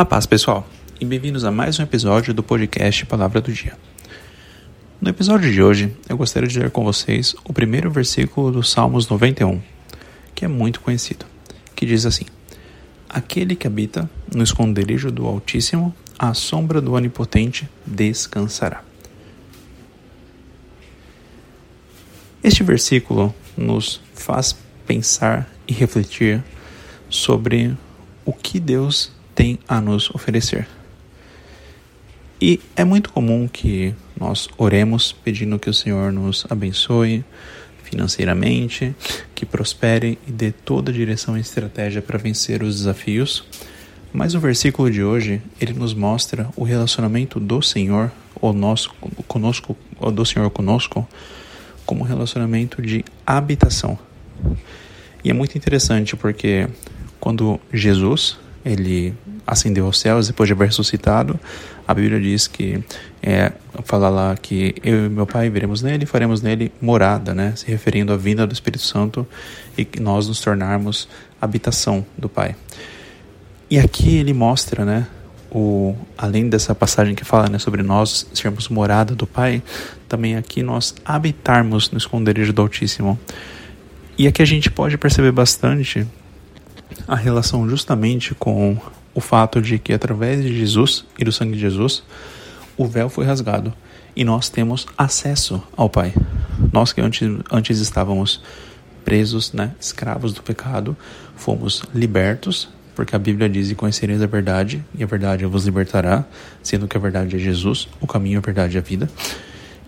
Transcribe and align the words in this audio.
A 0.00 0.04
paz, 0.06 0.24
pessoal, 0.24 0.66
e 0.98 1.04
bem-vindos 1.04 1.44
a 1.44 1.50
mais 1.50 1.78
um 1.78 1.82
episódio 1.82 2.32
do 2.32 2.42
podcast 2.42 3.04
Palavra 3.04 3.38
do 3.38 3.52
Dia. 3.52 3.76
No 4.98 5.10
episódio 5.10 5.52
de 5.52 5.62
hoje, 5.62 5.94
eu 6.08 6.16
gostaria 6.16 6.48
de 6.48 6.58
ler 6.58 6.70
com 6.70 6.82
vocês 6.82 7.36
o 7.44 7.52
primeiro 7.52 7.90
versículo 7.90 8.50
do 8.50 8.62
Salmos 8.62 9.10
91, 9.10 9.60
que 10.34 10.46
é 10.46 10.48
muito 10.48 10.80
conhecido, 10.80 11.26
que 11.76 11.84
diz 11.84 12.06
assim: 12.06 12.24
Aquele 13.10 13.54
que 13.54 13.66
habita 13.66 14.08
no 14.34 14.42
esconderijo 14.42 15.10
do 15.10 15.26
Altíssimo, 15.26 15.94
à 16.18 16.32
sombra 16.32 16.80
do 16.80 16.94
Onipotente 16.94 17.68
descansará. 17.84 18.82
Este 22.42 22.62
versículo 22.62 23.34
nos 23.54 24.00
faz 24.14 24.56
pensar 24.86 25.46
e 25.68 25.74
refletir 25.74 26.42
sobre 27.10 27.76
o 28.24 28.32
que 28.32 28.58
Deus 28.58 29.19
tem 29.40 29.58
a 29.66 29.80
nos 29.80 30.10
oferecer. 30.14 30.68
E 32.38 32.60
é 32.76 32.84
muito 32.84 33.10
comum 33.10 33.48
que 33.48 33.94
nós 34.14 34.50
oremos 34.58 35.12
pedindo 35.12 35.58
que 35.58 35.70
o 35.70 35.72
Senhor 35.72 36.12
nos 36.12 36.44
abençoe 36.50 37.24
financeiramente, 37.82 38.94
que 39.34 39.46
prospere 39.46 40.18
e 40.28 40.30
dê 40.30 40.52
toda 40.52 40.90
a 40.90 40.94
direção 40.94 41.38
e 41.38 41.40
estratégia 41.40 42.02
para 42.02 42.18
vencer 42.18 42.62
os 42.62 42.76
desafios. 42.76 43.42
Mas 44.12 44.34
o 44.34 44.40
versículo 44.40 44.90
de 44.90 45.02
hoje, 45.02 45.40
ele 45.58 45.72
nos 45.72 45.94
mostra 45.94 46.50
o 46.54 46.62
relacionamento 46.62 47.40
do 47.40 47.62
Senhor, 47.62 48.12
ou 48.38 48.52
nosso, 48.52 48.92
conosco, 49.26 49.74
ou 49.98 50.12
do 50.12 50.26
Senhor 50.26 50.50
conosco, 50.50 51.08
como 51.86 52.04
relacionamento 52.04 52.82
de 52.82 53.02
habitação. 53.26 53.98
E 55.24 55.30
é 55.30 55.32
muito 55.32 55.56
interessante 55.56 56.14
porque 56.14 56.68
quando 57.18 57.58
Jesus 57.72 58.38
ele 58.64 59.14
ascendeu 59.46 59.86
aos 59.86 59.98
céus 59.98 60.26
depois 60.26 60.46
de 60.46 60.52
haver 60.52 60.68
ressuscitado, 60.68 61.38
a 61.90 61.94
Bíblia 61.94 62.20
diz 62.20 62.46
que 62.46 62.82
é, 63.20 63.52
fala 63.82 64.08
lá 64.08 64.36
que 64.36 64.76
eu 64.84 65.06
e 65.06 65.08
meu 65.08 65.26
Pai 65.26 65.50
viremos 65.50 65.82
nele 65.82 66.04
e 66.04 66.06
faremos 66.06 66.40
nele 66.40 66.70
morada, 66.80 67.34
né? 67.34 67.52
Se 67.56 67.66
referindo 67.66 68.12
à 68.12 68.16
vinda 68.16 68.46
do 68.46 68.52
Espírito 68.52 68.84
Santo 68.84 69.26
e 69.76 69.84
que 69.84 70.00
nós 70.00 70.28
nos 70.28 70.40
tornarmos 70.40 71.08
habitação 71.40 72.06
do 72.16 72.28
Pai. 72.28 72.54
E 73.68 73.76
aqui 73.76 74.16
ele 74.16 74.32
mostra, 74.32 74.84
né? 74.84 75.06
O, 75.50 75.96
além 76.16 76.48
dessa 76.48 76.76
passagem 76.76 77.16
que 77.16 77.24
fala 77.24 77.48
né, 77.48 77.58
sobre 77.58 77.82
nós 77.82 78.24
sermos 78.32 78.68
morada 78.68 79.16
do 79.16 79.26
Pai, 79.26 79.60
também 80.08 80.36
aqui 80.36 80.62
nós 80.62 80.94
habitarmos 81.04 81.90
no 81.90 81.98
esconderijo 81.98 82.52
do 82.52 82.62
Altíssimo. 82.62 83.18
E 84.16 84.28
aqui 84.28 84.42
a 84.42 84.46
gente 84.46 84.70
pode 84.70 84.96
perceber 84.96 85.32
bastante 85.32 86.06
a 87.06 87.14
relação 87.14 87.68
justamente 87.68 88.34
com 88.34 88.76
o 89.14 89.20
fato 89.20 89.60
de 89.60 89.78
que 89.78 89.92
através 89.92 90.42
de 90.42 90.56
Jesus 90.58 91.04
e 91.18 91.24
do 91.24 91.32
sangue 91.32 91.54
de 91.54 91.60
Jesus, 91.60 92.02
o 92.76 92.86
véu 92.86 93.08
foi 93.08 93.24
rasgado 93.24 93.72
e 94.14 94.24
nós 94.24 94.48
temos 94.48 94.86
acesso 94.96 95.62
ao 95.76 95.88
Pai. 95.88 96.14
Nós 96.72 96.92
que 96.92 97.00
antes, 97.00 97.28
antes 97.50 97.78
estávamos 97.78 98.42
presos, 99.04 99.52
né, 99.52 99.72
escravos 99.80 100.32
do 100.32 100.42
pecado, 100.42 100.96
fomos 101.36 101.82
libertos, 101.94 102.68
porque 102.94 103.16
a 103.16 103.18
Bíblia 103.18 103.48
diz: 103.48 103.70
E 103.70 103.74
conhecereis 103.74 104.22
a 104.22 104.26
verdade, 104.26 104.84
e 104.96 105.02
a 105.02 105.06
verdade 105.06 105.46
vos 105.46 105.64
libertará, 105.64 106.24
sendo 106.62 106.86
que 106.86 106.96
a 106.96 107.00
verdade 107.00 107.36
é 107.36 107.38
Jesus, 107.38 107.88
o 108.00 108.06
caminho, 108.06 108.38
a 108.38 108.42
verdade 108.42 108.76
e 108.76 108.78
a 108.78 108.82
vida, 108.82 109.08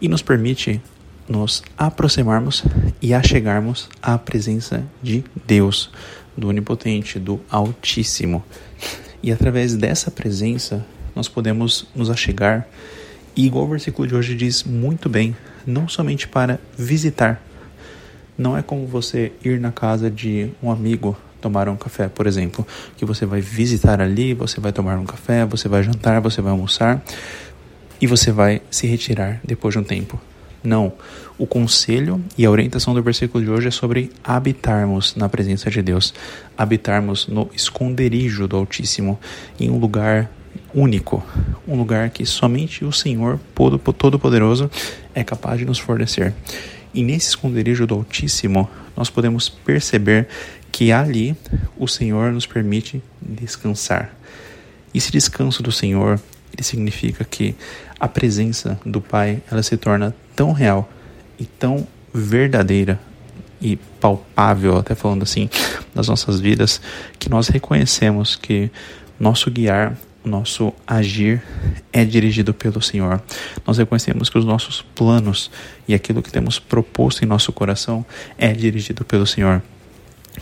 e 0.01 0.09
nos 0.09 0.23
permite 0.23 0.81
nos 1.33 1.63
aproximarmos 1.79 2.63
e 3.01 3.15
achegarmos 3.15 3.89
à 4.03 4.19
presença 4.19 4.85
de 5.03 5.25
Deus, 5.47 5.91
do 6.37 6.48
Onipotente, 6.48 7.19
do 7.19 7.41
Altíssimo. 7.51 8.45
E 9.23 9.33
através 9.33 9.75
dessa 9.75 10.11
presença, 10.11 10.85
nós 11.17 11.29
podemos 11.29 11.87
nos 11.95 12.11
achegar, 12.11 12.69
e 13.35 13.47
igual 13.47 13.65
o 13.65 13.69
versículo 13.69 14.07
de 14.07 14.15
hoje 14.15 14.35
diz 14.35 14.63
muito 14.63 15.09
bem, 15.09 15.35
não 15.67 15.89
somente 15.89 16.29
para 16.29 16.61
visitar. 16.77 17.42
Não 18.37 18.57
é 18.57 18.63
como 18.63 18.87
você 18.87 19.33
ir 19.42 19.59
na 19.59 19.73
casa 19.73 20.11
de 20.11 20.51
um 20.63 20.71
amigo 20.71 21.17
tomar 21.41 21.69
um 21.69 21.77
café, 21.77 22.09
por 22.09 22.27
exemplo, 22.27 22.67
que 22.97 23.07
você 23.07 23.25
vai 23.25 23.41
visitar 23.41 24.01
ali, 24.03 24.35
você 24.35 24.61
vai 24.61 24.73
tomar 24.73 24.98
um 24.98 25.07
café, 25.07 25.47
você 25.47 25.67
vai 25.67 25.83
jantar, 25.83 26.21
você 26.21 26.42
vai 26.42 26.53
almoçar 26.53 27.03
e 28.01 28.07
você 28.07 28.31
vai 28.31 28.61
se 28.71 28.87
retirar 28.87 29.41
depois 29.42 29.73
de 29.73 29.79
um 29.79 29.85
tempo. 29.85 30.21
Não. 30.62 30.92
O 31.36 31.46
conselho 31.46 32.23
e 32.39 32.46
a 32.46 32.50
orientação 32.50 32.95
do 32.95 33.02
versículo 33.02 33.42
de 33.42 33.50
hoje 33.50 33.68
é 33.68 33.70
sobre 33.70 34.11
habitarmos 34.23 35.17
na 35.17 35.28
presença 35.28 35.70
de 35.70 35.83
Deus, 35.83 36.14
habitarmos 36.56 37.27
no 37.27 37.50
esconderijo 37.55 38.46
do 38.46 38.56
Altíssimo, 38.56 39.18
em 39.58 39.70
um 39.70 39.78
lugar 39.78 40.30
único, 40.74 41.24
um 41.67 41.77
lugar 41.77 42.11
que 42.11 42.24
somente 42.24 42.84
o 42.84 42.92
Senhor 42.92 43.40
Todo-Poderoso 43.98 44.70
é 45.14 45.24
capaz 45.24 45.58
de 45.58 45.64
nos 45.64 45.78
fornecer. 45.78 46.33
E 46.94 47.02
nesse 47.02 47.30
esconderijo 47.30 47.86
do 47.86 47.94
Altíssimo, 47.94 48.68
nós 48.96 49.11
podemos 49.11 49.48
perceber 49.48 50.29
que 50.70 50.92
ali 50.92 51.36
o 51.77 51.89
Senhor 51.89 52.33
nos 52.33 52.46
permite 52.46 53.02
descansar. 53.20 54.14
Esse 54.94 55.11
descanso 55.11 55.62
do 55.62 55.73
Senhor, 55.73 56.20
ele 56.52 56.63
significa 56.63 57.24
que 57.24 57.55
a 57.98 58.08
presença 58.08 58.79
do 58.85 59.01
Pai, 59.01 59.42
ela 59.51 59.63
se 59.63 59.77
torna 59.77 60.14
tão 60.35 60.52
real 60.52 60.90
e 61.39 61.45
tão 61.45 61.86
verdadeira 62.13 63.01
e 63.61 63.77
palpável, 64.01 64.77
até 64.77 64.95
falando 64.95 65.23
assim, 65.23 65.48
nas 65.95 66.08
nossas 66.08 66.41
vidas, 66.41 66.80
que 67.18 67.29
nós 67.29 67.48
reconhecemos 67.48 68.35
que 68.35 68.70
nosso 69.18 69.51
guiar, 69.51 69.96
nosso 70.24 70.73
agir 70.86 71.42
é 71.92 72.05
dirigido 72.05 72.52
pelo 72.52 72.83
Senhor. 72.83 73.23
Nós 73.67 73.79
reconhecemos 73.79 74.29
que 74.29 74.39
os 74.39 74.45
nossos 74.45 74.83
planos 74.83 75.51
e 75.86 75.95
aquilo 75.95 76.23
que 76.23 76.30
temos 76.30 76.58
proposto 76.58 77.23
em 77.23 77.27
nosso 77.27 77.52
coração 77.52 78.05
é 78.36 78.52
dirigido 78.52 79.05
pelo 79.05 79.27
Senhor. 79.27 79.62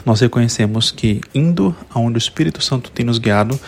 Nós 0.05 0.21
reconhecemos 0.21 0.91
que, 0.91 1.21
indo 1.35 1.75
aonde 1.91 2.17
o 2.17 2.19
Espírito 2.19 2.63
Santo 2.63 2.91
tem 2.91 3.05
nos 3.05 3.19
guiado, 3.19 3.59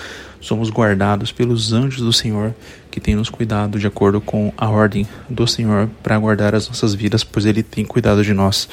somos 0.42 0.68
guardados 0.68 1.32
pelos 1.32 1.72
anjos 1.72 2.02
do 2.02 2.12
Senhor 2.12 2.54
que 2.92 3.00
tem 3.00 3.14
nos 3.14 3.30
cuidado 3.30 3.78
de 3.78 3.86
acordo 3.86 4.20
com 4.20 4.52
a 4.54 4.68
ordem 4.68 5.08
do 5.28 5.46
Senhor 5.46 5.88
para 6.02 6.18
guardar 6.18 6.54
as 6.54 6.68
nossas 6.68 6.94
vidas, 6.94 7.24
pois 7.24 7.46
Ele 7.46 7.62
tem 7.62 7.86
cuidado 7.86 8.22
de 8.22 8.34
nós. 8.34 8.68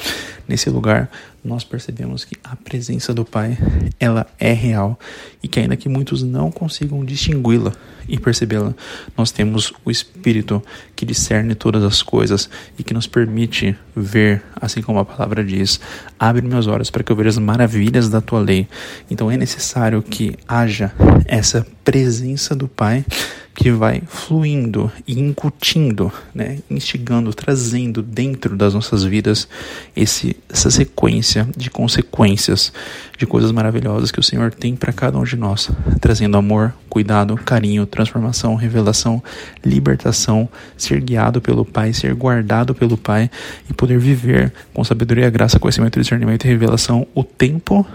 Nesse 0.46 0.68
lugar, 0.68 1.10
nós 1.42 1.64
percebemos 1.64 2.22
que 2.22 2.36
a 2.44 2.54
presença 2.54 3.14
do 3.14 3.24
Pai, 3.24 3.56
ela 3.98 4.26
é 4.38 4.52
real 4.52 4.98
e 5.42 5.48
que 5.48 5.58
ainda 5.58 5.74
que 5.74 5.88
muitos 5.88 6.22
não 6.22 6.50
consigam 6.50 7.02
distingui-la 7.02 7.72
e 8.06 8.18
percebê-la, 8.18 8.74
nós 9.16 9.30
temos 9.30 9.72
o 9.84 9.90
Espírito 9.90 10.62
que 10.94 11.06
discerne 11.06 11.54
todas 11.54 11.82
as 11.82 12.02
coisas 12.02 12.50
e 12.78 12.82
que 12.82 12.92
nos 12.92 13.06
permite 13.06 13.74
ver, 13.96 14.42
assim 14.60 14.82
como 14.82 14.98
a 14.98 15.04
palavra 15.04 15.42
diz, 15.42 15.80
abre 16.18 16.42
meus 16.42 16.66
olhos 16.66 16.90
para 16.90 17.02
que 17.02 17.10
eu 17.10 17.16
veja 17.16 17.30
as 17.30 17.38
maravilhas 17.38 18.10
da 18.10 18.20
tua 18.20 18.40
lei. 18.40 18.68
Então 19.10 19.30
é 19.30 19.36
necessário 19.38 20.02
que 20.02 20.36
haja 20.46 20.92
essa 21.24 21.66
presença 21.82 22.54
do 22.54 22.68
Pai 22.68 23.02
que 23.60 23.70
vai 23.70 24.02
fluindo 24.06 24.90
e 25.06 25.20
incutindo, 25.20 26.10
né, 26.34 26.60
instigando, 26.70 27.34
trazendo 27.34 28.00
dentro 28.00 28.56
das 28.56 28.72
nossas 28.72 29.04
vidas 29.04 29.46
esse, 29.94 30.34
essa 30.48 30.70
sequência 30.70 31.46
de 31.54 31.68
consequências, 31.68 32.72
de 33.18 33.26
coisas 33.26 33.52
maravilhosas 33.52 34.10
que 34.10 34.18
o 34.18 34.22
Senhor 34.22 34.50
tem 34.50 34.74
para 34.74 34.94
cada 34.94 35.18
um 35.18 35.24
de 35.24 35.36
nós, 35.36 35.70
trazendo 36.00 36.38
amor, 36.38 36.72
cuidado, 36.88 37.36
carinho, 37.36 37.84
transformação, 37.84 38.54
revelação, 38.54 39.22
libertação, 39.62 40.48
ser 40.74 40.98
guiado 41.02 41.38
pelo 41.42 41.62
Pai, 41.62 41.92
ser 41.92 42.14
guardado 42.14 42.74
pelo 42.74 42.96
Pai 42.96 43.30
e 43.68 43.74
poder 43.74 43.98
viver 43.98 44.54
com 44.72 44.82
sabedoria, 44.82 45.28
graça, 45.28 45.58
conhecimento, 45.58 46.00
discernimento 46.00 46.46
e 46.46 46.48
revelação 46.48 47.06
o 47.14 47.22
tempo 47.22 47.86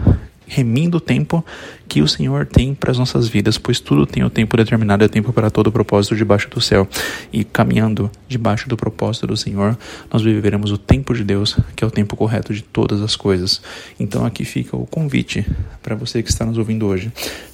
remindo 0.47 0.97
o 0.97 1.01
tempo 1.01 1.43
que 1.87 2.01
o 2.01 2.07
Senhor 2.07 2.45
tem 2.45 2.73
para 2.73 2.91
as 2.91 2.97
nossas 2.97 3.27
vidas, 3.27 3.57
pois 3.57 3.79
tudo 3.79 4.05
tem 4.05 4.23
o 4.23 4.29
tempo 4.29 4.57
determinado, 4.57 5.03
é 5.03 5.07
tempo 5.07 5.31
para 5.31 5.49
todo 5.49 5.67
o 5.67 5.71
propósito 5.71 6.15
debaixo 6.15 6.49
do 6.49 6.59
céu. 6.59 6.87
E 7.31 7.43
caminhando 7.43 8.09
debaixo 8.27 8.67
do 8.67 8.75
propósito 8.75 9.27
do 9.27 9.37
Senhor, 9.37 9.77
nós 10.11 10.21
viveremos 10.21 10.71
o 10.71 10.77
tempo 10.77 11.13
de 11.13 11.23
Deus, 11.23 11.57
que 11.75 11.83
é 11.83 11.87
o 11.87 11.91
tempo 11.91 12.15
correto 12.15 12.53
de 12.53 12.63
todas 12.63 13.01
as 13.01 13.15
coisas. 13.15 13.61
Então 13.99 14.25
aqui 14.25 14.45
fica 14.45 14.75
o 14.75 14.85
convite 14.85 15.45
para 15.81 15.95
você 15.95 16.21
que 16.21 16.29
está 16.29 16.45
nos 16.45 16.57
ouvindo 16.57 16.85
hoje, 16.85 17.11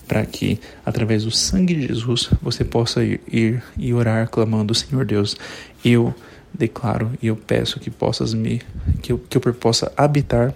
para 0.08 0.26
que 0.26 0.60
através 0.86 1.24
do 1.24 1.32
sangue 1.32 1.74
de 1.74 1.88
Jesus 1.88 2.30
você 2.42 2.64
possa 2.64 3.04
ir, 3.04 3.22
ir 3.32 3.64
e 3.78 3.94
orar 3.94 4.30
clamando, 4.30 4.74
Senhor 4.74 5.06
Deus, 5.06 5.38
eu 5.84 6.14
declaro 6.54 7.12
e 7.22 7.28
eu 7.28 7.36
peço 7.36 7.80
que 7.80 7.90
possas 7.90 8.34
me 8.34 8.62
que 9.02 9.12
eu, 9.12 9.18
que 9.18 9.38
eu 9.38 9.42
possa 9.54 9.92
habitar 9.96 10.54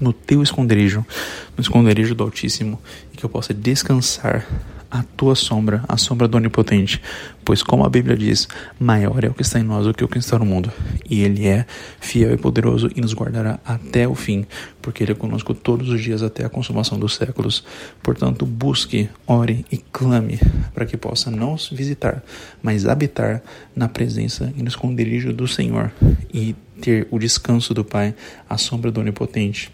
no 0.00 0.12
teu 0.12 0.42
esconderijo, 0.42 1.04
no 1.56 1.62
esconderijo 1.62 2.14
do 2.14 2.24
Altíssimo, 2.24 2.80
e 3.12 3.16
que 3.16 3.24
eu 3.24 3.30
possa 3.30 3.54
descansar 3.54 4.46
a 4.90 5.02
tua 5.02 5.34
sombra, 5.34 5.84
a 5.88 5.96
sombra 5.96 6.28
do 6.28 6.36
Onipotente. 6.36 7.00
Pois, 7.44 7.62
como 7.62 7.84
a 7.84 7.88
Bíblia 7.88 8.16
diz, 8.16 8.48
maior 8.78 9.22
é 9.24 9.28
o 9.28 9.34
que 9.34 9.42
está 9.42 9.58
em 9.58 9.62
nós 9.62 9.86
do 9.86 9.94
que 9.94 10.04
o 10.04 10.08
que 10.08 10.18
está 10.18 10.38
no 10.38 10.44
mundo. 10.44 10.72
E 11.08 11.22
Ele 11.22 11.46
é 11.46 11.66
fiel 12.00 12.32
e 12.32 12.36
poderoso 12.36 12.90
e 12.94 13.00
nos 13.00 13.14
guardará 13.14 13.60
até 13.64 14.06
o 14.08 14.14
fim, 14.14 14.46
porque 14.80 15.04
Ele 15.04 15.12
é 15.12 15.14
conosco 15.14 15.54
todos 15.54 15.88
os 15.88 16.00
dias 16.00 16.22
até 16.22 16.44
a 16.44 16.48
consumação 16.48 16.98
dos 16.98 17.14
séculos. 17.14 17.64
Portanto, 18.02 18.46
busque, 18.46 19.08
ore 19.26 19.64
e 19.70 19.76
clame 19.76 20.40
para 20.74 20.86
que 20.86 20.96
possa 20.96 21.30
não 21.30 21.56
visitar, 21.72 22.22
mas 22.62 22.86
habitar 22.86 23.42
na 23.74 23.88
presença 23.88 24.52
e 24.56 24.62
no 24.62 24.68
esconderijo 24.68 25.32
do 25.32 25.46
Senhor 25.46 25.92
e 26.32 26.54
ter 26.80 27.06
o 27.10 27.18
descanso 27.18 27.72
do 27.72 27.84
Pai, 27.84 28.14
a 28.48 28.58
sombra 28.58 28.90
do 28.90 29.00
Onipotente 29.00 29.72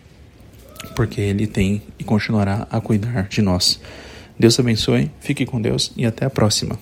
porque 0.95 1.21
Ele 1.21 1.47
tem 1.47 1.83
e 1.99 2.05
continuará 2.05 2.67
a 2.71 2.81
cuidar 2.81 3.29
de 3.29 3.43
nós. 3.43 3.81
Deus 4.39 4.59
abençoe, 4.59 5.11
fique 5.21 5.47
com 5.47 5.61
Deus 5.61 5.93
e 5.97 6.05
até 6.05 6.25
a 6.25 6.31
próxima. 6.31 6.79